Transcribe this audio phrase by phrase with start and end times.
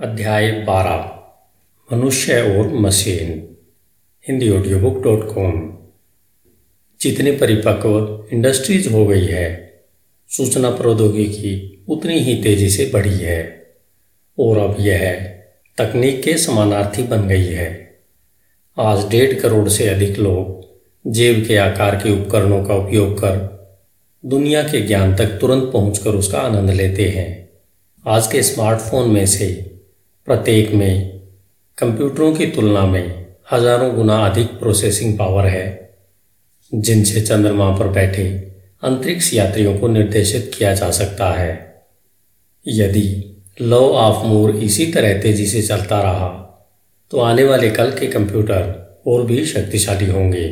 [0.00, 3.56] अध्याय बारह, मनुष्य और machine,
[4.28, 5.78] Hindi audio book dot com
[7.00, 9.80] जितनी परिपक्व इंडस्ट्रीज़ हो गई है,
[10.28, 13.66] सूचना प्रौद्योगिकी उतनी ही तेज़ी से बढ़ी है,
[14.38, 15.14] और अब यह
[15.78, 17.98] तकनीक के समानार्थी बन गई है।
[18.78, 23.36] आज डेढ़ करोड़ से अधिक लोग जेब के आकार के उपकरणों का उपयोग कर
[24.26, 27.48] दुनिया के ज्ञान तक तुरंत पहुंचकर उसका आनंद लेते हैं।
[28.06, 29.77] आज के स्मार्टफ़ोन में से
[30.28, 31.20] प्रत्येक में,
[31.78, 35.96] कंप्यूटरों की तुलना में हज़ारों गुना अधिक प्रोसेसिंग पावर है।
[36.72, 38.24] जिनसे चंद्रमा पर बैठे
[38.82, 41.82] अंतरिक्ष यात्रियों को निर्देशित किया जा सकता है।
[42.66, 43.06] यदि
[43.60, 46.28] लॉ ऑफ़ मूर इसी तरह तेज़ी से चलता रहा
[47.10, 50.48] तो आने वाले कल के कंप्यूटर और भी शक्तिशाली होंगे।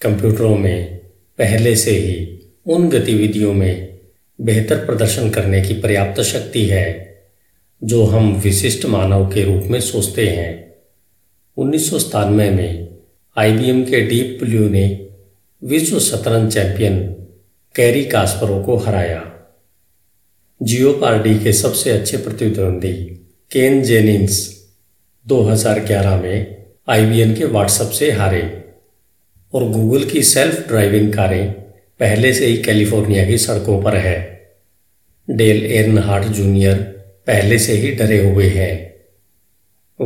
[0.00, 0.96] कंप्यूटरों में
[1.38, 3.98] पहले से ही उन गतिविधियों में
[4.40, 7.09] बेहतर प्रदर्शन करने की पर्याप्त शक्ति है।
[7.84, 10.74] जो हम विशिष्ट मानव के रूप में सोचते हैं।
[11.56, 12.88] उन्नीस सौ सतानवे में
[13.38, 15.08] आईबीएम के डीप ब्लू ने
[15.64, 16.98] विश्व शतरंज चैंपियन
[17.74, 19.32] कैरी कास्परों को हराया।
[20.62, 22.92] जियो पार्टी के सबसे अच्छे प्रतिद्वंदी
[23.52, 24.64] केन जेनिंग्स
[25.28, 28.64] 2011 में आईबीएम के व्हाट्सएप से हारे
[29.54, 31.52] और गूगल की सेल्फ ड्राइविंग कारें
[32.00, 34.50] पहले से ही कैलिफ़ोर्निया की सड़कों पर है।
[35.30, 36.99] डेल एर्नहार्ट जूनियर
[37.30, 38.94] पहले से ही डरे हुए हैं।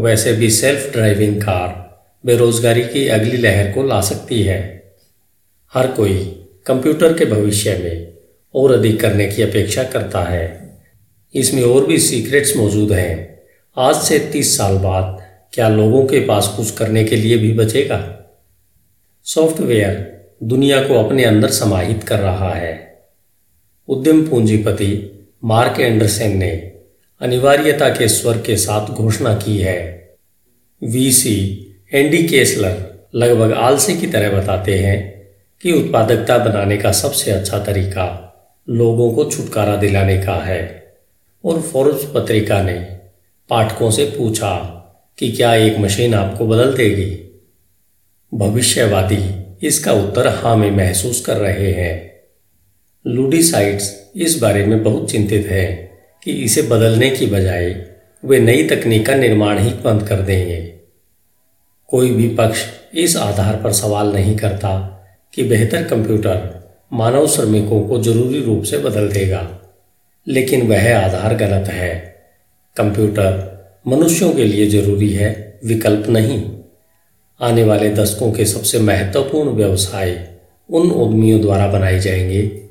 [0.00, 1.84] वैसे भी सेल्फ ड्राइविंग कार
[2.26, 4.84] बेरोजगारी की अगली लहर को ला सकती है।
[5.74, 8.12] हर कोई कंप्यूटर के भविष्य में
[8.54, 10.78] और अधिक करने की अपेक्षा करता है।
[11.34, 13.42] इसमें और भी सीक्रेट्स मौजूद हैं।
[13.76, 18.30] आज से तीस साल बाद क्या लोगों के पास कुछ करने के लिए भी बचेगा?
[19.24, 22.98] सॉफ्टवेयर दुनिया को अपने अंदर समाहित कर रहा है।
[23.88, 25.10] उद्यम पूंजीपति
[25.44, 26.73] मार्क एंडरसन ने
[27.20, 30.14] अनिवार्यता के स्वर के साथ घोषणा की है।
[30.84, 35.28] वीसी एंडी केसलर लगभग आलसी की तरह बताते हैं
[35.62, 38.34] कि उत्पादकता बनाने का सबसे अच्छा तरीका
[38.70, 40.94] लोगों को छुटकारा दिलाने का है।
[41.44, 42.98] और फोर्ब्स पत्रिका ने
[43.48, 44.56] पाठकों से पूछा
[45.18, 47.42] कि क्या एक मशीन आपको बदल देगी?
[48.34, 52.20] भविष्यवादी इसका उत्तर हाँ में महसूस कर रहे हैं।
[53.06, 55.83] लूडिसाइड्स इस बारे में बहुत चिंतित है।
[56.24, 57.86] कि इसे बदलने की बजाय
[58.24, 60.74] वे नई तकनीक का निर्माण ही बंद कर देंगे।
[61.88, 62.64] कोई भी पक्ष
[62.94, 64.90] इस आधार पर सवाल नहीं करता
[65.34, 69.60] कि बेहतर कंप्यूटर मानव श्रमिकों को ज़रूरी रूप से बदल देगा।
[70.28, 72.16] लेकिन वह आधार गलत है।
[72.76, 73.54] कंप्यूटर
[73.86, 76.42] मनुष्यों के लिए ज़रूरी है, विकल्प नहीं।
[77.40, 80.28] आने वाले दशकों के सबसे महत्वपूर्ण व्यवसाय
[80.70, 82.62] उन उद्यमियों द्वारा बनाए जाएँगे,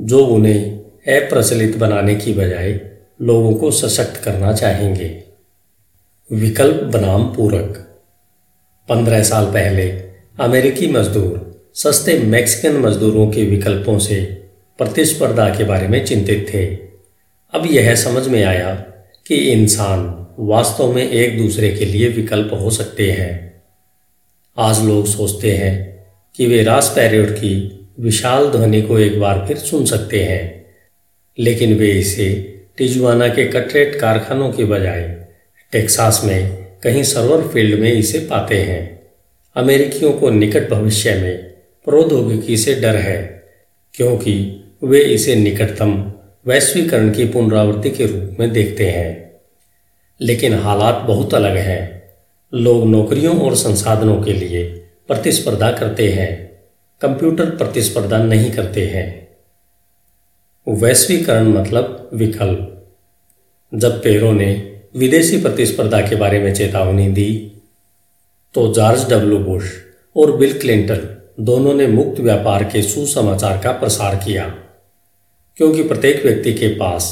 [0.00, 2.80] जो उन्हें अप्रचलित बनाने की बजाय
[3.22, 5.22] लोगों को सशक्त करना चाहेंगे।
[6.32, 7.98] विकल्प बनाम पूरक।
[8.88, 9.90] पंद्रह साल पहले
[10.40, 14.24] अमेरिकी मजदूर, सस्ते मैक्सिकन मजदूरों के विकल्पों से
[14.78, 16.66] प्रतिस्पर्धा के बारे में चिंतित थे।
[17.54, 18.74] अब यह समझ में आया
[19.26, 23.62] कि इंसान वास्तव में एक दूसरे के लिए विकल्प हो सकते हैं।
[24.58, 26.06] आज लोग सोचते हैं
[26.36, 30.59] कि वे रास पैरियड की विशाल ध्वनि को एक बार फिर सुन सकते हैं।
[31.40, 35.26] लेकिन वे इसे टिजुआना के कटरेट कारखानों के बजाय
[35.72, 39.02] टेक्सास में, कहीं सर्वर फ़ील्ड में इसे पाते हैं।
[39.56, 41.38] अमेरिकियों को निकट भविष्य में
[41.84, 43.44] प्रौद्योगिकी से डर है,
[43.94, 46.12] क्योंकि वे इसे निकटतम
[46.46, 49.30] वैश्वीकरण की पुनरावृत्ति के रूप में देखते हैं।
[50.20, 52.02] लेकिन हालात बहुत अलग हैं।
[52.54, 54.64] लोग नौकरियों और संसाधनों के लिए
[55.08, 56.60] प्रतिस्पर्धा करते हैं,
[57.00, 59.29] कंप्यूटर प्रतिस्पर्धा नहीं करते हैं।
[60.66, 62.92] वैश्वीकरण मतलब विकल्प
[63.72, 64.50] जब पेरो ने
[64.96, 67.30] विदेशी प्रतिस्पर्धा के बारे में चेतावनी दी
[68.54, 69.70] तो जॉर्ज डब्ल्यू बुश
[70.16, 71.06] और बिल क्लिंटन
[71.40, 74.44] दोनों ने मुक्त व्यापार के सुसमाचार का प्रसार किया,
[75.58, 77.08] क्योंकि प्रत्येक व्यक्ति के पास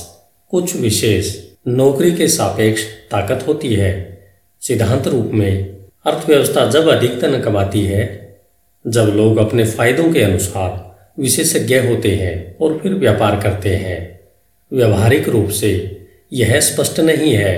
[0.50, 1.34] कुछ विशेष
[1.68, 3.92] नौकरी के सापेक्ष ताकत होती है।
[4.62, 8.04] सिद्धांत रूप में अर्थव्यवस्था जब अधिक धन कमाती है,
[8.84, 10.87] जब लोग अपने फायदों के अनुसार
[11.18, 14.20] विशेषज्ञ होते हैं और फिर व्यापार करते हैं।
[14.72, 15.70] व्यवहारिक रूप से
[16.32, 17.56] यह स्पष्ट नहीं है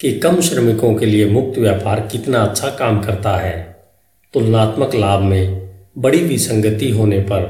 [0.00, 3.76] कि कम श्रमिकों के लिए मुक्त व्यापार कितना अच्छा काम करता है।
[4.34, 7.42] तुलनात्मक लाभ में बड़ी विसंगति होने पर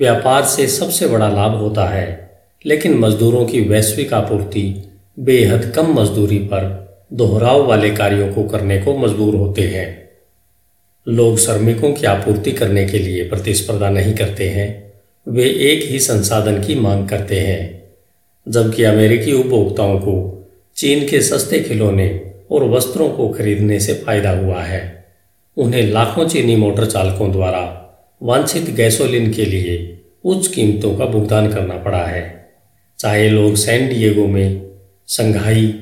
[0.00, 2.30] व्यापार से सबसे बड़ा लाभ होता है,
[2.66, 8.96] लेकिन मजदूरों की वैश्विक आपूर्ति बेहद कम मजदूरी पर दोहराव वाले कार्यों को करने को
[8.96, 10.10] मजबूर होते हैं।
[11.08, 14.93] लोग श्रमिकों की आपूर्ति करने के लिए प्रतिस्पर्धा नहीं करते हैं।
[15.28, 17.84] वे एक ही संसाधन की मांग करते हैं।
[18.48, 24.62] जबकि अमेरिकी उपभोक्ताओं को चीन के सस्ते खिलौने और वस्त्रों को खरीदने से फ़ायदा हुआ
[24.62, 25.04] है।
[25.56, 27.80] उन्हें लाखों चीनी मोटर चालकों द्वारा
[28.22, 32.50] वांछित गैसोलीन के लिए उच्च कीमतों का भुगतान करना पड़ा है।
[32.98, 34.70] चाहे लोग सैन डिएगो में
[35.06, 35.80] संघाई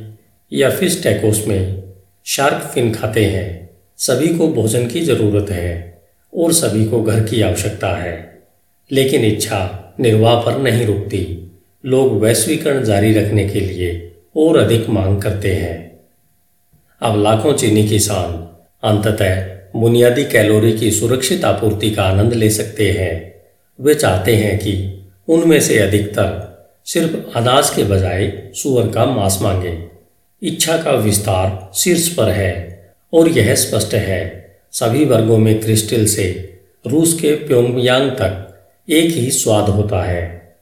[0.52, 1.82] या फ़िश टैकोस में
[2.24, 6.02] शार्क फिन खाते हैं, सभी को भोजन की ज़रूरत है
[6.36, 8.31] और सभी को घर की आवश्यकता है।
[8.90, 11.50] लेकिन इच्छा निर्वाह पर नहीं रुकती।
[11.86, 16.00] लोग वैश्वीकरण जारी रखने के लिए और अधिक मांग करते हैं।
[17.02, 18.32] अब लाखों चीनी किसान
[18.82, 19.46] अंततः
[19.76, 23.42] बुनियादी कैलोरी की सुरक्षित आपूर्ति का आनंद ले सकते हैं।
[23.80, 24.74] वे चाहते हैं कि
[25.28, 26.52] उनमें से अधिकतर
[26.84, 29.78] सिर्फ़ अनाज के बजाय सुअर का मांस मांगे।
[30.42, 36.58] इच्छा का विस्तार शीर्ष पर है और यह स्पष्ट है, सभी वर्गों में क्रिस्टल से
[36.86, 38.51] रूस के प्योंगयांग तक
[38.90, 40.56] एक ही स्वाद होता है।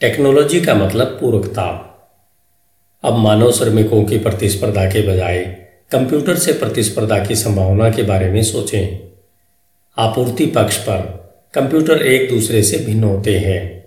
[0.00, 1.86] टेक्नोलॉजी का मतलब पूरकता।
[3.04, 5.38] अब मानव श्रमिकों की प्रतिस्पर्धा के बजाय
[5.90, 9.10] कंप्यूटर से प्रतिस्पर्धा की संभावना के बारे में सोचें।
[9.98, 11.00] आपूर्ति पक्ष पर
[11.54, 13.84] कंप्यूटर एक दूसरे से भिन्न होते हैं।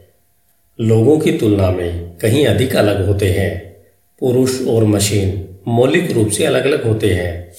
[0.82, 3.84] लोगों की तुलना में कहीं अधिक अलग होते हैं।
[4.20, 7.54] पुरुष और मशीन मौलिक रूप से अलग अलग होते हैं।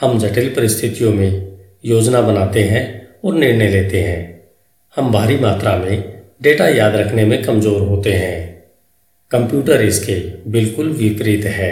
[0.00, 4.37] हम जटिल परिस्थितियों में योजना बनाते हैं और निर्णय लेते हैं।
[4.98, 8.62] हम भारी मात्रा में डेटा याद रखने में कमज़ोर होते हैं।
[9.30, 10.14] कंप्यूटर इसके
[10.50, 11.70] बिल्कुल विपरीत है।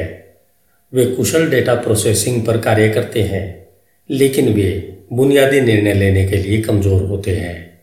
[0.93, 3.67] वे कुशल डेटा प्रोसेसिंग पर कार्य करते हैं,
[4.11, 4.69] लेकिन वे
[5.13, 7.81] बुनियादी निर्णय लेने के लिए कमज़ोर होते हैं,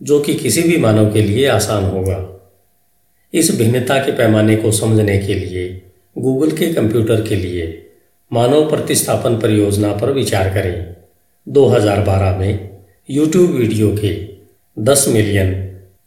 [0.00, 2.18] जो कि किसी भी मानव के लिए आसान होगा।
[3.34, 5.68] इस भिन्नता के पैमाने को समझने के लिए
[6.16, 7.66] गूगल के कंप्यूटर के लिए
[8.32, 10.94] मानव प्रतिस्थापन परियोजना पर विचार करें।
[11.46, 12.68] 2012 में
[13.08, 14.37] यूट्यूब वीडियो के
[14.78, 15.52] 10 मिलियन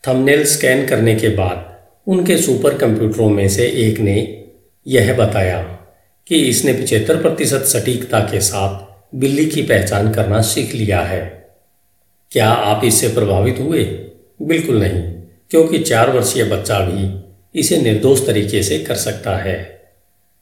[0.07, 4.45] थंबनेल स्कैन करने के बाद उनके सुपर कंप्यूटरों में से एक ने
[4.88, 5.62] यह बताया
[6.27, 11.21] कि इसने पिछहत्तर प्रतिशत सटीकता के साथ बिल्ली की पहचान करना सीख लिया है।
[12.31, 13.83] क्या आप इससे प्रभावित हुए?
[14.41, 15.01] बिल्कुल नहीं,
[15.51, 19.59] क्योंकि चार वर्षीय बच्चा भी इसे निर्दोष तरीके से कर सकता है।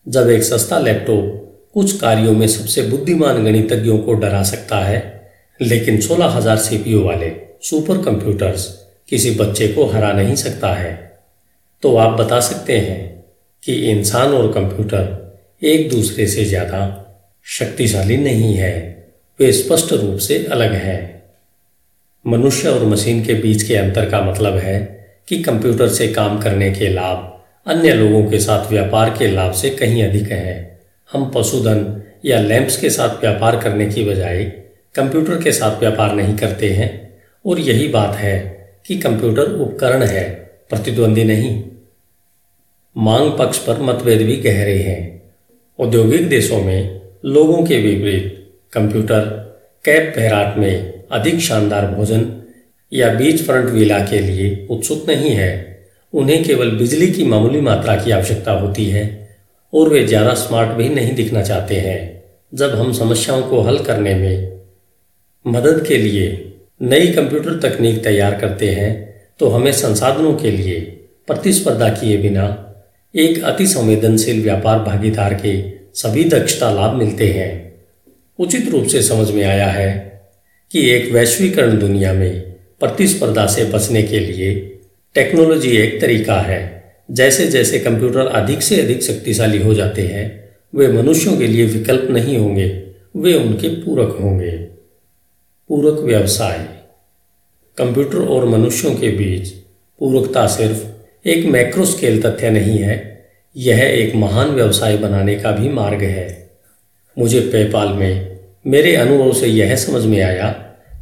[0.07, 5.29] जब एक सस्ता लैपटॉप कुछ कार्यों में सबसे बुद्धिमान गणितज्ञों को डरा सकता है,
[5.61, 8.67] लेकिन सोलह हज़ार सीपीयू वाले सुपर कंप्यूटर्स
[9.09, 10.91] किसी बच्चे को हरा नहीं सकता है।
[11.83, 13.23] तो आप बता सकते हैं
[13.63, 15.17] कि इंसान और कंप्यूटर
[15.61, 16.81] एक दूसरे से ज़्यादा
[17.45, 18.73] शक्तिशाली नहीं है।
[19.39, 21.23] वे स्पष्ट रूप से अलग हैं।
[22.25, 24.79] मनुष्य और मशीन के बीच के अंतर का मतलब है
[25.27, 27.25] कि कंप्यूटर से काम करने के लाभ
[27.65, 30.79] अन्य लोगों के साथ व्यापार के लाभ से कहीं अधिक हैं।
[31.09, 34.43] हम पशुधन या लैंप्स के साथ व्यापार करने की बजाय
[34.95, 37.08] कंप्यूटर के साथ व्यापार नहीं करते हैं।
[37.45, 38.37] और यही बात है
[38.87, 40.23] कि कंप्यूटर उपकरण है,
[40.69, 41.63] प्रतिद्वंदी नहीं।
[42.95, 45.21] मांग पक्ष पर मतभेद भी गहरे हैं।
[45.79, 48.35] औद्योगिक देशों में लोगों के विपरीत,
[48.73, 49.21] कंप्यूटर,
[49.85, 52.25] कैप पहराट में अधिक शानदार भोजन
[52.91, 55.51] या बीच फ्रंट विला के लिए उत्सुक नहीं है।
[56.13, 59.07] उन्हें केवल बिजली की मामूली मात्रा की आवश्यकता होती है
[59.73, 64.13] और वे ज़्यादा स्मार्ट भी नहीं दिखना चाहते हैं। जब हम समस्याओं को हल करने
[64.15, 64.61] में
[65.45, 66.48] मदद के लिए
[66.81, 70.79] नई कंप्यूटर तकनीक तैयार करते हैं तो हमें संसाधनों के लिए
[71.27, 72.45] प्रतिस्पर्धा किए बिना
[73.15, 77.85] एक अति संवेदनशील व्यापार भागीदार के सभी दक्षता लाभ मिलते हैं।
[78.39, 80.21] उचित रूप से समझ में आया है
[80.71, 82.41] कि एक वैश्वीकरण दुनिया में
[82.79, 84.79] प्रतिस्पर्धा से बचने के लिए
[85.15, 86.61] टेक्नोलॉजी एक तरीका है।
[87.11, 92.11] जैसे जैसे कंप्यूटर अधिक से अधिक शक्तिशाली हो जाते हैं, वे मनुष्यों के लिए विकल्प
[92.11, 92.67] नहीं होंगे,
[93.17, 94.51] वे उनके पूरक होंगे।
[95.69, 96.78] पूरक व्यवसाय।
[97.79, 99.49] कंप्यूटर और मनुष्यों के बीच
[100.01, 102.97] पूरकता सिर्फ़ एक मैक्रो स्केल तथ्य नहीं है,
[103.55, 106.27] यह एक महान व्यवसाय बनाने का भी मार्ग है।
[107.17, 110.49] मुझे पेपाल में मेरे अनुभव से यह समझ में आया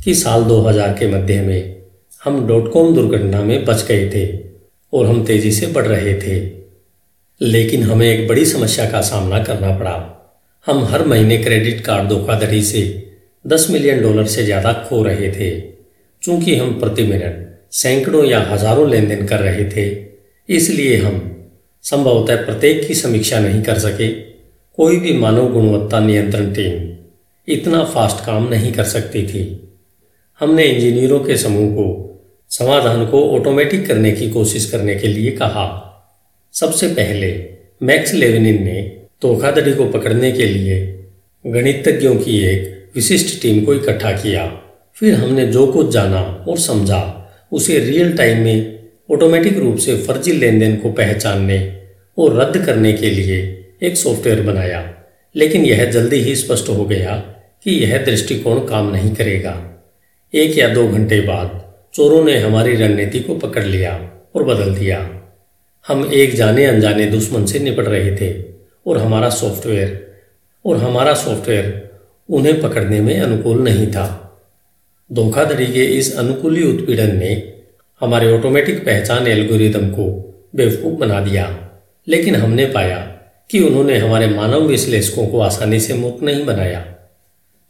[0.03, 1.75] कि साल 2000 के मध्य में
[2.23, 4.25] हम डॉट कॉम दुर्घटना में बच गए थे
[4.93, 6.39] और हम तेज़ी से बढ़ रहे थे।
[7.41, 9.95] लेकिन हमें एक बड़ी समस्या का सामना करना पड़ा।
[10.67, 12.81] हम हर महीने क्रेडिट कार्ड धोखाधड़ी से
[13.45, 15.49] 10 मिलियन डॉलर से ज़्यादा खो रहे थे।
[16.23, 19.85] चूँकि हम प्रति मिनट सैकड़ों या हज़ारों लेन देन कर रहे थे,
[20.49, 21.21] इसलिए हम
[21.85, 24.07] संभवतः प्रत्येक की समीक्षा नहीं कर सके।
[24.77, 26.95] कोई भी मानव गुणवत्ता नियंत्रण टीम
[27.47, 29.43] इतना फास्ट काम नहीं कर सकती थी।
[30.41, 31.87] हमने इंजीनियरों के समूह को,
[32.51, 35.65] समाधान को ऑटोमेटिक करने की कोशिश करने के लिए कहा।
[36.53, 37.31] सबसे पहले
[37.81, 38.81] मैक्स लेविनिन ने
[39.21, 40.77] धोखाधड़ी को पकड़ने के लिए
[41.45, 44.45] गणितज्ञों की एक विशिष्ट टीम को इकट्ठा किया।
[44.99, 48.79] फिर हमने जो कुछ जाना और समझा, उसे रियल टाइम में
[49.11, 51.83] ऑटोमेटिक रूप से फर्जी लेन देन को पहचानने
[52.17, 54.93] और रद्द करने के लिए एक सॉफ्टवेयर बनाया।
[55.35, 57.15] लेकिन यह जल्दी ही स्पष्ट हो गया
[57.63, 59.83] कि यह दृष्टिकोण काम नहीं करेगा।
[60.33, 65.09] एक या दो घंटे बाद चोरों ने हमारी रणनीति को पकड़ लिया और बदल दिया।
[65.87, 68.43] हम एक जाने अनजाने दुश्मन से निपट रहे थे
[68.87, 70.17] और हमारा सॉफ्टवेयर
[70.65, 71.89] और हमारा सॉफ्टवेयर
[72.29, 74.23] उन्हें पकड़ने में अनुकूल नहीं था।
[75.11, 77.53] धोखाधड़ी के इस अनुकूली उत्पीड़न ने
[78.01, 80.05] हमारे ऑटोमेटिक पहचान एल्गोरिदम को
[80.55, 81.45] बेवकूफ़ बना दिया।
[82.07, 82.97] लेकिन हमने पाया
[83.49, 86.79] कि उन्होंने हमारे मानव विश्लेषकों को आसानी से मुक्त नहीं बनाया।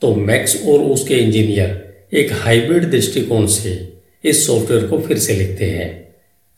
[0.02, 5.66] तो मैक्स और उसके इंजीनियर एक हाइब्रिड दृष्टिकोण से इस सॉफ्टवेयर को फिर से लिखते
[5.66, 5.90] हैं।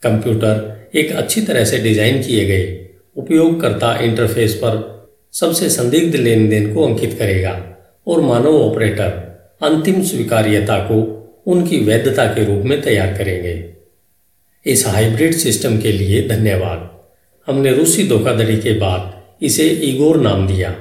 [0.02, 4.78] कंप्यूटर एक अच्छी तरह से डिज़ाइन किए गए उपयोगकर्ता इंटरफेस पर
[5.32, 7.52] सबसे संदिग्ध लेन देन को अंकित करेगा
[8.06, 9.29] और मानव ऑपरेटर
[9.62, 13.64] अंतिम स्वीकार्यता को उनकी वैधता के रूप में तैयार करेंगे।
[14.66, 17.00] इस हाइब्रिड सिस्टम के लिए धन्यवाद।
[17.46, 20.76] हमने रूसी धोखाधड़ी के बाद इसे ईगोर नाम दिया।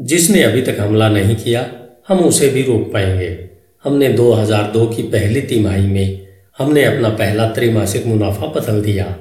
[0.00, 1.72] जिसने अभी तक हमला नहीं किया,
[2.08, 3.38] हम उसे भी रोक पाएँगे।
[3.84, 6.26] हमने 2002 की पहली तिमाही में
[6.58, 9.16] हमने अपना पहला त्रैमासिक मुनाफा बदल दिया।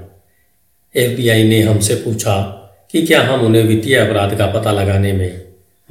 [0.96, 5.42] एफबीआई ने हमसे पूछा कि क्या हम उन्हें वित्तीय अपराध का पता लगाने में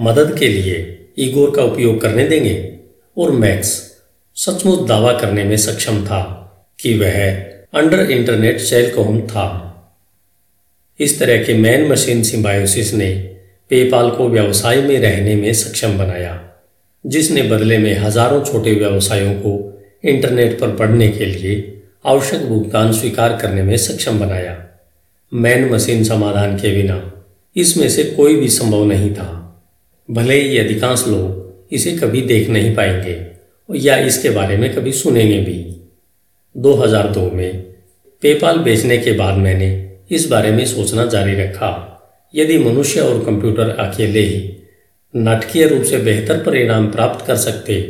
[0.00, 2.56] मदद के लिए ईगोर का उपयोग करने देंगे।
[3.16, 3.68] और मैक्स
[4.36, 6.22] सचमुच दावा करने में सक्षम था
[6.78, 7.20] कि वह
[7.74, 9.46] अंडर इंटरनेट सेलकॉम था।
[11.00, 13.10] इस तरह के मैन मशीन सिम्बायोसिस ने
[13.70, 16.40] पेपाल को व्यवसाय में रहने में सक्षम बनाया,
[17.04, 19.52] जिसने बदले में हज़ारों छोटे व्यवसायों को
[20.04, 24.56] इंटरनेट पर पढ़ने के लिए आवश्यक भुगतान स्वीकार करने में सक्षम बनाया।
[25.32, 27.00] मैन मशीन समाधान के बिना
[27.56, 29.30] इसमें से कोई भी संभव नहीं था।
[30.10, 33.26] भले ही अधिकांश लोग इसे कभी देख नहीं पाएँगे
[33.70, 35.90] या इसके बारे में कभी सुनेंगे भी।
[36.56, 37.62] 2002 में
[38.22, 39.68] पेपाल बेचने के बाद मैंने
[40.10, 41.70] इस बारे में सोचना जारी रखा।
[42.34, 44.56] यदि मनुष्य और कंप्यूटर अकेले ही
[45.14, 47.80] नाटकीय रूप से बेहतर परिणाम प्राप्त कर सकते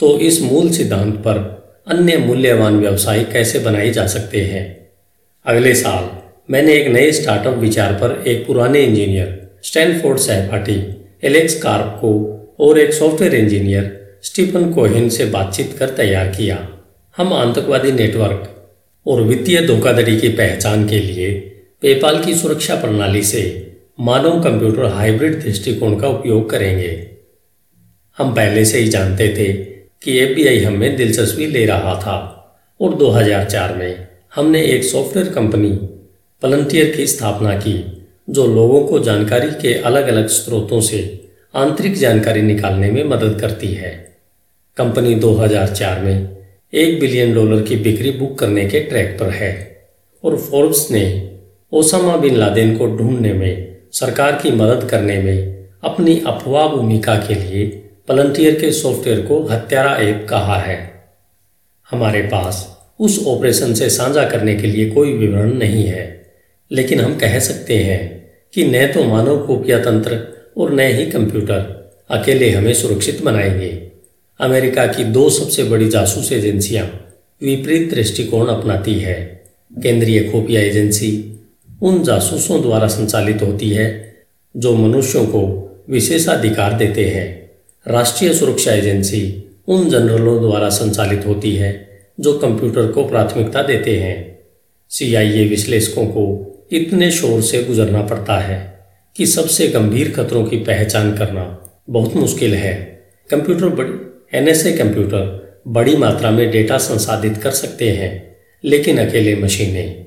[0.00, 1.38] तो इस मूल सिद्धांत पर
[1.86, 4.90] अन्य मूल्यवान व्यवसाय कैसे बनाए जा सकते हैं?
[5.46, 6.10] अगले साल
[6.50, 10.76] मैंने एक नए स्टार्टअप विचार पर एक पुराने इंजीनियर स्टैनफोर्ड सहपाठी
[11.26, 12.12] एलेक्स कार्प को
[12.60, 16.68] और एक सॉफ्टवेयर इंजीनियर स्टीफन कोहिन से बातचीत कर तैयार किया।
[17.16, 18.52] हम आतंकवादी नेटवर्क
[19.06, 21.32] और वित्तीय धोखाधड़ी की पहचान के लिए
[21.82, 23.42] पेपाल की सुरक्षा प्रणाली से
[24.00, 27.10] मानव कंप्यूटर हाइब्रिड दृष्टिकोण का उपयोग करेंगे।
[28.18, 29.52] हम पहले से ही जानते थे
[30.02, 32.16] कि एफबीआई हमें दिलचस्पी ले रहा था
[32.80, 35.70] और 2004 में हमने एक सॉफ्टवेयर कंपनी
[36.42, 37.95] पलंटियर की स्थापना की।
[38.28, 43.72] जो लोगों को जानकारी के अलग अलग स्रोतों से आंतरिक जानकारी निकालने में मदद करती
[43.74, 43.90] है।
[44.76, 46.36] कंपनी 2004 में
[46.72, 49.52] एक बिलियन डॉलर की बिक्री बुक करने के ट्रैक पर है
[50.24, 51.32] और फोर्ब्स ने
[51.72, 57.34] ओसामा बिन लादेन को ढूँढने में, सरकार की मदद करने में अपनी अफवाह भूमिका के
[57.34, 57.66] लिए
[58.08, 60.78] पलंटियर के सॉफ्टवेयर को हत्यारा ऐप कहा है।
[61.90, 66.26] हमारे पास उस ऑपरेशन से साझा करने के लिए कोई विवरण नहीं है,
[66.70, 68.15] लेकिन हम कह सकते हैं
[68.56, 70.20] कि न तो मानव खुफिया तंत्र
[70.56, 73.88] और न ही कंप्यूटर अकेले हमें सुरक्षित बनाएँगे।
[74.40, 76.86] अमेरिका की दो सबसे बड़ी जासूस एजेंसियाँ
[77.42, 79.44] विपरीत दृष्टिकोण अपनाती है।
[79.82, 81.40] केंद्रीय खुफिया एजेंसी
[81.82, 84.16] उन जासूसों द्वारा संचालित होती है
[84.56, 85.42] जो मनुष्यों को
[85.90, 87.50] विशेषाधिकार देते हैं।
[87.88, 94.38] राष्ट्रीय सुरक्षा एजेंसी उन जनरलों द्वारा संचालित होती है जो कंप्यूटर को प्राथमिकता देते हैं।
[94.90, 101.16] सीआईए विश्लेषकों को इतने शोर से गुजरना पड़ता है कि सबसे गंभीर खतरों की पहचान
[101.16, 102.74] करना बहुत मुश्किल है।
[103.30, 110.06] कंप्यूटर बड़ी, एनएसए कंप्यूटर बड़ी मात्रा में डेटा संसाधित कर सकते हैं, लेकिन अकेले मशीनें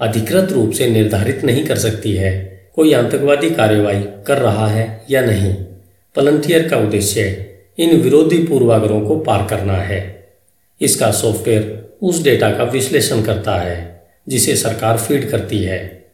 [0.00, 5.20] अधिकृत रूप से निर्धारित नहीं कर सकती है, कोई आतंकवादी कार्यवाही कर रहा है या
[5.20, 5.54] नहीं।
[6.16, 10.28] पलंटियर का उद्देश्य इन विरोधी पूर्वाग्रहों को पार करना है।
[10.80, 13.91] इसका सॉफ्टवेयर उस डेटा का विश्लेषण करता है।
[14.28, 16.06] जिसे सरकार फ़ीड करती है।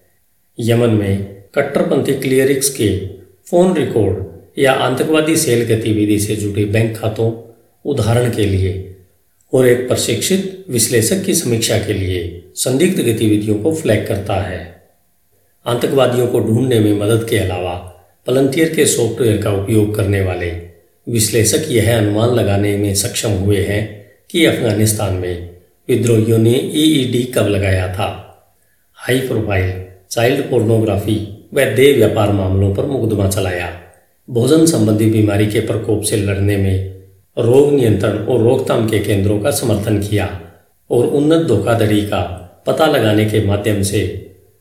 [0.61, 3.07] यमन में कट्टरपंथी क्लियरिक्स के
[3.45, 4.25] फ़ोन रिकॉर्ड
[4.59, 7.33] या आतंकवादी सेल गतिविधि से जुड़े बैंक खातों,
[7.85, 8.97] उदाहरण के लिए
[9.53, 14.83] और एक प्रशिक्षित विश्लेषक की समीक्षा के लिए संदिग्ध गतिविधियों को फ्लैग करता है।
[15.67, 17.75] आतंकवादियों को ढूँढने में मदद के अलावा
[18.27, 20.51] पलंटियर के सॉफ्टवेयर का उपयोग करने वाले
[21.09, 25.58] विश्लेषक यह अनुमान लगाने में सक्षम हुए हैं कि अफ़गानिस्तान में
[25.89, 28.07] विद्रोहियों ने ईईडी कब लगाया था?
[28.99, 29.71] हाई प्रोफ़ाइल
[30.11, 31.17] चाइल्ड पोर्नोग्राफी
[31.55, 33.71] व देह व्यापार मामलों पर मुकदमा चलाया।
[34.29, 37.05] भोजन संबंधी बीमारी के प्रकोप से लड़ने में
[37.37, 40.29] रोग नियंत्रण और रोकथाम के केंद्रों का समर्थन किया
[40.91, 42.23] और उन्नत धोखाधड़ी का
[42.67, 44.05] पता लगाने के माध्यम से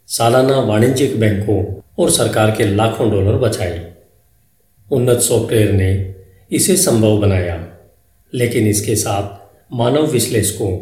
[0.09, 1.63] सालाना वाणिज्यिक बैंकों
[1.99, 3.85] और सरकार के लाखों डॉलर बचाए।
[4.91, 6.15] उन्नत सॉफ्टवेयर ने
[6.51, 7.65] इसे संभव बनाया,
[8.33, 10.77] लेकिन इसके साथ मानव विश्लेषकों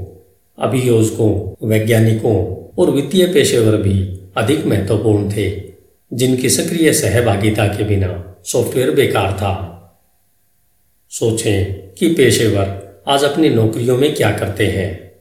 [0.59, 5.61] अभियोजकों, वैज्ञानिकों और वित्तीय पेशेवर भी अधिक महत्वपूर्ण थे,
[6.13, 9.71] जिनकी सक्रिय सहभागिता के बिना सॉफ्टवेयर बेकार था।
[11.09, 15.11] सोचें कि पेशेवर आज अपनी नौकरियों में क्या करते हैं।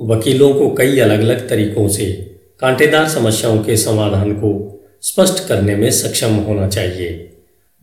[0.00, 5.90] वकीलों को कई अलग अलग तरीकों से कांटेदार समस्याओं के समाधान को स्पष्ट करने में
[5.90, 7.36] सक्षम होना चाहिए।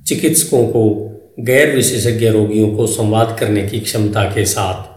[0.07, 4.94] चिकित्सकों को गैर विशेषज्ञ रोगियों को संवाद करने की क्षमता के साथ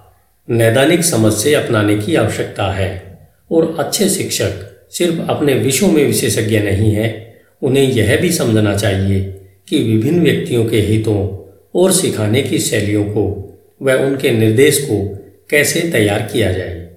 [0.51, 3.09] नैदानिक समझ से अपनाने की आवश्यकता है।
[3.53, 4.51] और अच्छे शिक्षक
[4.91, 10.65] सिर्फ़ अपने विषयों में विशेषज्ञ नहीं है। उन्हें यह भी समझना चाहिए कि विभिन्न व्यक्तियों
[10.65, 15.19] के हितों और सिखाने की शैलियों को व उनके निर्देश को
[15.51, 16.89] कैसे तैयार किया जाए।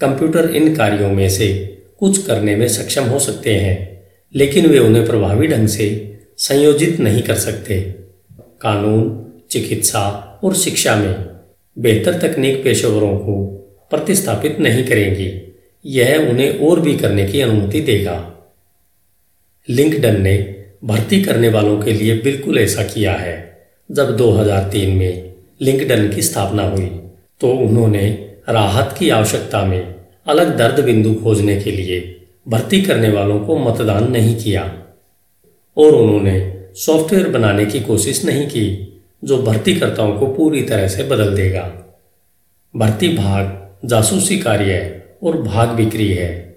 [0.00, 4.02] कंप्यूटर इन कार्यों में से कुछ करने में सक्षम हो सकते हैं,
[4.34, 7.80] लेकिन वे उन्हें प्रभावी ढंग से संयोजित नहीं कर सकते।
[8.40, 11.37] कानून, चिकित्सा और शिक्षा में
[11.78, 13.44] बेहतर तकनीक पेशेवरों को
[13.90, 18.16] प्रतिस्थापित नहीं करेंगी। यह उन्हें और भी करने की अनुमति देगा।
[19.68, 20.36] लिंकडन ने
[20.84, 23.36] भर्ती करने वालों के लिए बिल्कुल ऐसा किया है।
[23.90, 26.86] जब 2003 में लिंकडन की स्थापना हुई
[27.40, 28.06] तो उन्होंने
[28.48, 29.94] राहत की आवश्यकता में
[30.26, 32.00] अलग दर्द बिंदु खोजने के लिए
[32.48, 34.62] भर्ती करने वालों को मतदान नहीं किया
[35.76, 36.36] और उन्होंने
[36.76, 38.66] सॉफ्टवेयर बनाने की कोशिश नहीं की।
[39.24, 41.96] जो भर्तीकर्ताओं को पूरी तरह से बदल देगा।
[42.76, 46.56] भर्ती भाग जासूसी कार्य और भाग बिक्री है।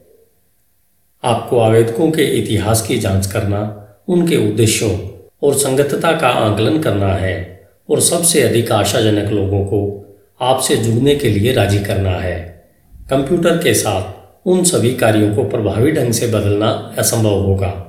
[1.23, 5.09] आपको आवेदकों के इतिहास की जाँच करना, उनके उद्देश्यों
[5.43, 10.05] और संगतता का आकलन करना है और सबसे अधिक आशाजनक लोगों को
[10.41, 12.69] आपसे जुड़ने के लिए राज़ी करना है।
[13.09, 17.87] कंप्यूटर के साथ उन सभी कार्यों को प्रभावी ढंग से बदलना असंभव होगा।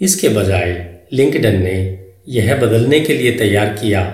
[0.00, 4.04] इसके बजाय लिंकडन ने यह बदलने के लिए तैयार किया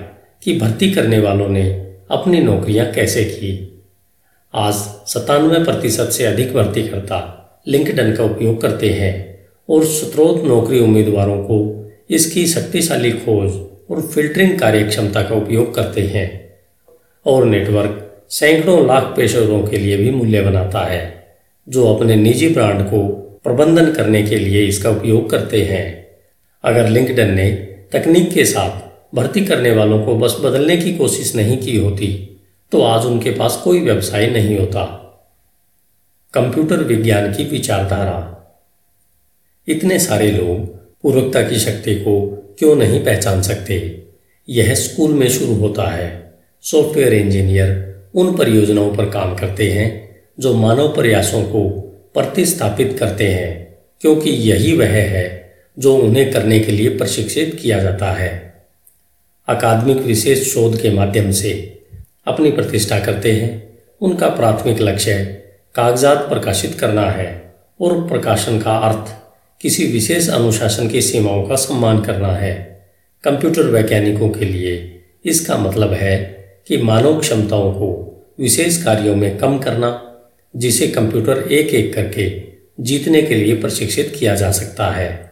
[0.42, 3.82] कि भर्ती करने वालों ने अपनी नौकरियाँ कैसे की।
[4.54, 4.74] आज
[5.06, 7.32] सतानवे प्रतिशत से अधिक भर्तीकर्ता
[7.68, 13.52] लिंकडन का उपयोग करते हैं और स्रोत नौकरी उम्मीदवारों को इसकी शक्तिशाली खोज
[13.90, 16.54] और फिल्टरिंग कार्यक्षमता का उपयोग करते हैं
[17.26, 21.26] और नेटवर्क सैकड़ों लाख पेशेवरों के लिए भी मूल्य बनाता है,
[21.68, 23.08] जो अपने निजी ब्रांड को
[23.44, 26.06] प्रबंधन करने के लिए इसका उपयोग करते हैं।
[26.64, 31.58] अगर लिंकडन ने तकनीक के साथ भर्ती करने वालों को बस बदलने की कोशिश नहीं
[31.58, 32.40] की होती
[32.72, 35.02] तो आज उनके पास कोई व्यवसाय नहीं होता।
[36.34, 38.32] कंप्यूटर विज्ञान की विचारधारा।
[39.68, 40.58] इतने सारे लोग
[41.02, 44.02] पूर्वकता की शक्ति को क्यों नहीं पहचान सकते?
[44.48, 50.54] यह स्कूल में शुरू होता है। सॉफ्टवेयर इंजीनियर उन परियोजनाओं पर काम करते हैं, जो
[50.54, 51.68] मानव प्रयासों को
[52.14, 55.45] प्रतिस्थापित करते हैं, क्योंकि यही वह है
[55.78, 58.64] जो उन्हें करने के लिए प्रशिक्षित किया जाता है।
[59.48, 61.82] अकादमिक विशेष शोध के माध्यम से
[62.26, 65.24] अपनी प्रतिष्ठा करते हैं। उनका प्राथमिक लक्ष्य
[65.74, 69.14] कागजात प्रकाशित करना है और प्रकाशन का अर्थ
[69.60, 72.86] किसी विशेष अनुशासन की सीमाओं का सम्मान करना है।
[73.24, 79.58] कंप्यूटर वैज्ञानिकों के लिए इसका मतलब है कि मानव क्षमताओं को विशेष कार्यों में कम
[79.58, 80.16] करना,
[80.56, 82.42] जिसे कंप्यूटर एक एक करके
[82.80, 85.25] जीतने के लिए प्रशिक्षित किया जा सकता है।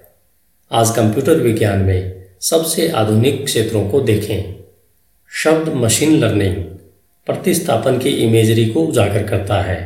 [0.71, 4.55] आज कंप्यूटर विज्ञान में सबसे आधुनिक क्षेत्रों को देखें।
[5.33, 6.55] शब्द मशीन लर्निंग
[7.27, 9.77] प्रतिस्थापन की इमेजरी को उजागर करता है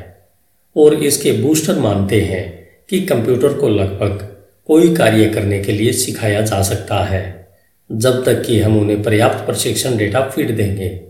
[0.77, 2.45] और इसके बूस्टर मानते हैं
[2.91, 4.23] कि कंप्यूटर को लगभग
[4.67, 7.49] कोई कार्य करने के लिए सिखाया जा सकता है,
[7.91, 11.01] जब तक कि हम उन्हें पर्याप्त प्रशिक्षण डेटा फ़ीड देंगे।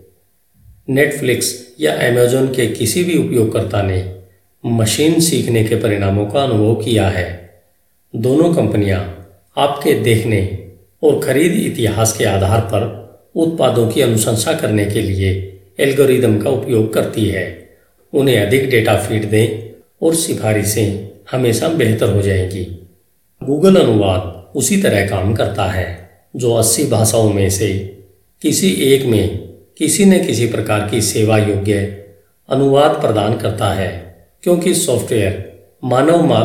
[0.89, 4.01] नेटफ्लिक्स या अमेजोन के किसी भी उपयोगकर्ता ने
[4.65, 7.29] मशीन सीखने के परिणामों का अनुभव किया है।
[8.13, 9.18] दोनों कंपनियाँ
[9.59, 10.41] आपके देखने
[11.03, 12.87] और खरीद इतिहास के आधार पर
[13.35, 15.31] उत्पादों की अनुशंसा करने के लिए
[15.79, 17.47] एल्गोरिदम का उपयोग करती है।
[18.13, 22.63] उन्हें अधिक डेटा फ़ीड दें और सिफारिशें हमेशा बेहतर हो जाएगी।
[23.41, 25.87] गूगल अनुवाद उसी तरह काम करता है,
[26.35, 27.69] जो अस्सी भाषाओं में से
[28.41, 29.37] किसी एक में
[29.77, 31.77] किसी न किसी प्रकार की सेवा योग्य
[32.49, 33.89] अनुवाद प्रदान करता है,
[34.43, 35.45] क्योंकि सॉफ्टवेयर
[35.83, 36.39] मानव मा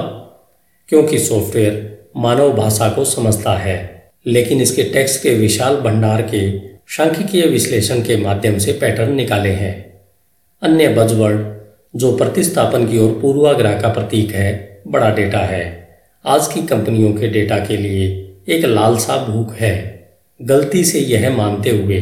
[0.88, 3.94] क्योंकि सॉफ्टवेयर मानव भाषा को समझता है।
[4.26, 10.00] लेकिन इसके टेक्स्ट के विशाल भंडार के सांख्यिकीय विश्लेषण के माध्यम से पैटर्न निकाले हैं।
[10.62, 11.46] अन्य बजवर्ड
[11.98, 15.88] जो प्रतिस्थापन की ओर पूर्वाग्रह का प्रतीक है, बड़ा डेटा है।
[16.26, 20.08] आज की कंपनियों के डेटा के लिए एक लालसा भूख है।
[20.42, 22.00] गलती से यह मानते हुए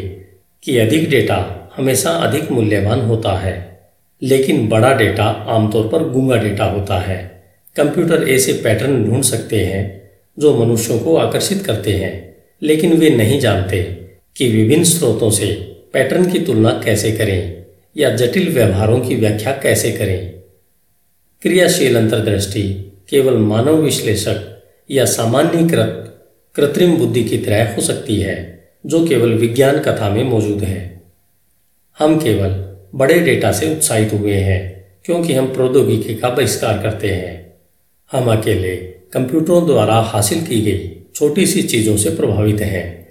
[0.62, 3.80] कि अधिक डेटा हमेशा अधिक मूल्यवान होता है।
[4.22, 7.42] लेकिन बड़ा डेटा आमतौर पर गूँगा डेटा होता है।
[7.76, 10.01] कंप्यूटर ऐसे पैटर्न ढूंढ सकते हैं
[10.38, 13.82] जो मनुष्यों को आकर्षित करते हैं, लेकिन वे नहीं जानते
[14.36, 15.46] कि विभिन्न स्रोतों से
[15.92, 17.66] पैटर्न की तुलना कैसे करें
[17.96, 20.30] या जटिल व्यवहारों की व्याख्या कैसे करें।
[21.42, 26.20] क्रियाशील अंतर्दृष्टि केवल मानव विश्लेषक या सामान्यकृत
[26.54, 31.02] कृत्रिम बुद्धि की तरह हो सकती है, जो केवल विज्ञान कथा में मौजूद है।
[31.98, 37.56] हम केवल बड़े डेटा से उत्साहित हुए हैं, क्योंकि हम प्रौद्योगिकी का बहिष्कार करते हैं।
[38.12, 43.08] हम अकेले कंप्यूटरों द्वारा हासिल की गई छोटी सी चीज़ों से प्रभावित हैं।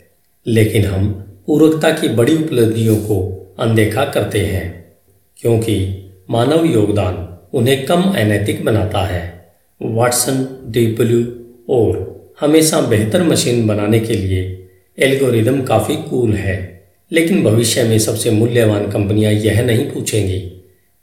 [0.48, 1.10] लेकिन हम
[1.48, 4.96] पूर्वकता की बड़ी उपलब्धियों को अनदेखा करते हैं,
[5.38, 10.34] क्योंकि मानव योगदान उन्हें कम अनैतिक बनाता है। वाटसन
[10.68, 18.00] डब्ल्यू और हमेशा बेहतर मशीन बनाने के लिए एल्गोरिदम काफ़ी कूल है। लेकिन भविष्य में
[18.00, 20.40] सबसे मूल्यवान कंपनियाँ यह नहीं पूछेंगी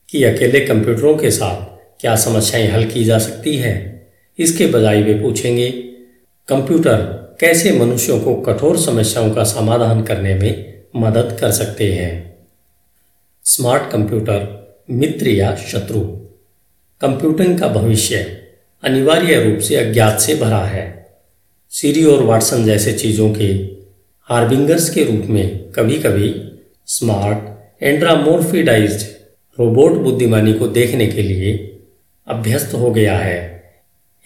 [0.08, 3.97] कि अकेले कंप्यूटरों के साथ क्या समस्याएँ हल की जा सकती हैं।
[4.38, 5.70] इसके बजाय वे पूछेंगे,
[6.48, 6.96] कंप्यूटर
[7.40, 12.38] कैसे मनुष्यों को कठोर समस्याओं का समाधान करने में मदद कर सकते हैं?
[13.44, 16.00] स्मार्ट कंप्यूटर, मित्र या शत्रु।
[17.00, 18.44] कंप्यूटिंग का भविष्य
[18.84, 21.08] अनिवार्य रूप से अज्ञात से भरा है।
[21.70, 23.44] सीरी और वाटसन जैसे चीज़ों के
[24.22, 27.38] हार्बिंगर्स के रूप में कभी कभी स्मार्ट,
[27.82, 29.00] एंड्रामोर्फिडाइज्ड
[29.60, 31.78] रोबोट बुद्धिमानी को देखने के लिए
[32.26, 33.57] अभ्यस्त हो गया है।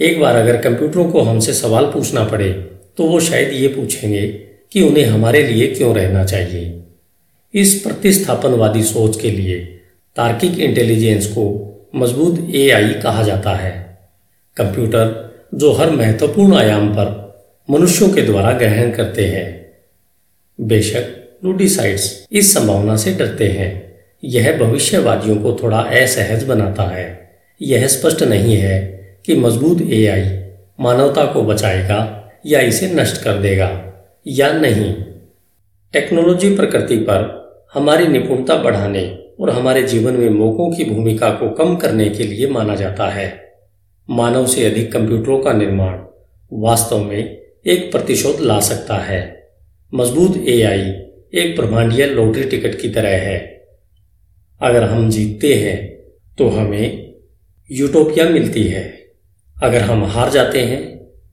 [0.02, 2.52] एक बार अगर कंप्यूटरों को हमसे सवाल पूछना पड़े
[2.96, 4.26] तो वो शायद ये पूछेंगे
[4.72, 6.82] कि उन्हें हमारे लिए क्यों रहना चाहिए।
[7.54, 9.58] इस प्रतिस्थापनवादी सोच के लिए
[10.16, 11.44] तार्किक इंटेलिजेंस को
[11.96, 13.98] मज़बूत एआई कहा जाता है।
[14.56, 17.10] कंप्यूटर, जो हर महत्वपूर्ण आयाम पर
[17.68, 19.72] मनुष्यों के द्वारा ग्रहण करते हैं,
[20.58, 21.04] बेशक
[21.44, 23.70] लूडिसाइड्स इस संभावना से डरते हैं।
[24.24, 27.06] यह भविष्यवादियों को थोड़ा असहज बनाता है।
[27.62, 30.22] यह स्पष्ट नहीं है कि मज़बूत एआई
[30.80, 31.98] मानवता को बचाएगा
[32.46, 33.70] या इसे नष्ट कर देगा
[34.26, 34.92] या नहीं।
[35.92, 37.42] टेक्नोलॉजी प्रकृति पर
[37.74, 42.46] हमारी निपुणता बढ़ाने और हमारे जीवन में मौकों की भूमिका को कम करने के लिए
[42.46, 43.52] माना जाता है।
[44.11, 45.98] मानव से अधिक कंप्यूटरों का निर्माण
[46.52, 47.18] वास्तव में
[47.66, 49.50] एक प्रतिशोध ला सकता है।
[49.94, 50.90] मज़बूत एआई
[51.35, 53.38] एक ब्रह्मांडीय लॉटरी टिकट की तरह है।
[54.61, 55.78] अगर हम जीतते हैं
[56.38, 57.14] तो हमें
[57.70, 59.01] यूटोपिया मिलती है।
[59.62, 60.81] अगर हम हार जाते हैं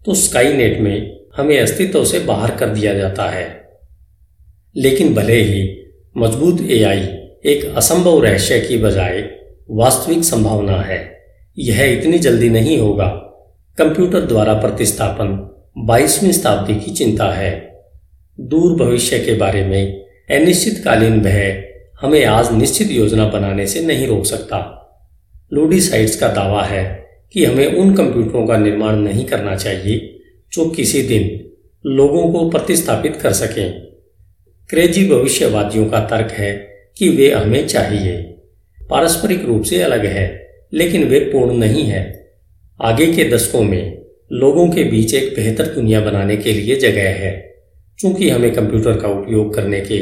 [0.06, 3.48] तो स्काई नेट में हमें अस्तित्व से बाहर कर दिया जाता है।
[4.76, 5.84] लेकिन भले ही
[6.18, 7.00] मज़बूत एआई
[7.46, 9.22] एक असंभव रहस्य की बजाय
[9.70, 11.24] वास्तविक संभावना है,
[11.58, 13.08] यह इतनी जल्दी नहीं होगा।
[13.78, 15.28] कंप्यूटर द्वारा प्रतिस्थापन
[15.86, 17.82] 22वीं शताब्दी की चिंता है।
[18.40, 21.70] दूर भविष्य के बारे में अनिश्चितकालीन भय
[22.02, 24.60] हमें आज निश्चित योजना बनाने से नहीं रोक सकता।
[25.54, 30.20] लूडिसाइड्स का दावा है कि हमें उन कंप्यूटरों का निर्माण नहीं करना चाहिए
[30.54, 31.50] जो किसी दिन
[31.86, 33.82] लोगों को प्रतिस्थापित कर सकें।
[34.70, 36.54] क्रेजी भविष्यवादियों का तर्क है
[36.98, 38.18] कि वे हमें चाहिए।
[38.90, 42.32] पारस्परिक रूप से अलग है, लेकिन वे पूर्ण नहीं है।
[42.82, 47.56] आगे के दशकों में लोगों के बीच एक बेहतर दुनिया बनाने के लिए जगह है,
[48.00, 50.00] चूँकि हमें कंप्यूटर का उपयोग करने के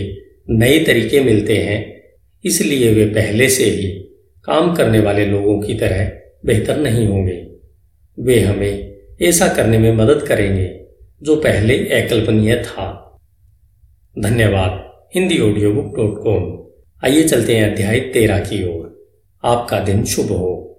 [0.49, 2.03] नए तरीके मिलते हैं।
[2.45, 3.87] इसलिए वे पहले से ही
[4.43, 6.05] काम करने वाले लोगों की तरह
[6.47, 7.47] बेहतर नहीं होंगे।
[8.19, 10.85] वे हमें ऐसा करने में मदद करेंगे,
[11.23, 13.19] जो पहले अकल्पनीय था।
[14.19, 16.67] धन्यवाद, Hindi audio book dot com
[17.05, 19.09] आइए चलते हैं अध्याय तेरह की ओर।
[19.43, 20.76] आपका दिन शुभ हो।